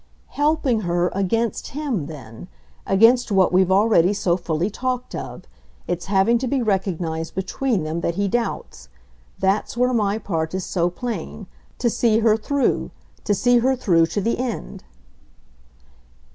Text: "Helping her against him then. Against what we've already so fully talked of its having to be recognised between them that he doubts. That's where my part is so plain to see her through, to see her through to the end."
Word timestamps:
"Helping 0.33 0.81
her 0.81 1.11
against 1.13 1.67
him 1.79 2.07
then. 2.07 2.47
Against 2.87 3.31
what 3.31 3.53
we've 3.53 3.69
already 3.71 4.13
so 4.13 4.35
fully 4.35 4.67
talked 4.67 5.13
of 5.13 5.43
its 5.87 6.07
having 6.07 6.39
to 6.39 6.47
be 6.47 6.59
recognised 6.59 7.35
between 7.35 7.83
them 7.83 8.01
that 8.01 8.15
he 8.15 8.27
doubts. 8.27 8.89
That's 9.37 9.77
where 9.77 9.93
my 9.93 10.17
part 10.17 10.55
is 10.55 10.65
so 10.65 10.89
plain 10.89 11.45
to 11.77 11.87
see 11.87 12.17
her 12.17 12.35
through, 12.35 12.89
to 13.25 13.35
see 13.35 13.59
her 13.59 13.75
through 13.75 14.07
to 14.07 14.21
the 14.21 14.39
end." 14.39 14.83